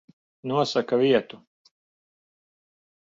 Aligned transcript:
Nosaka 0.43 0.95
vietu. 1.01 1.37